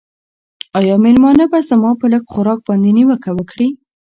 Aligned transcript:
آیا 0.79 0.95
مېلمانه 1.03 1.45
به 1.51 1.59
زما 1.69 1.91
په 1.99 2.05
لږ 2.13 2.23
خوراک 2.31 2.59
باندې 2.67 2.89
نیوکه 2.97 3.31
وکړي؟ 3.35 3.67